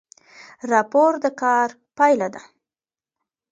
راپور 0.71 1.11
د 1.23 1.25
کار 1.41 1.69
پایله 1.97 2.27
ده 2.33 2.41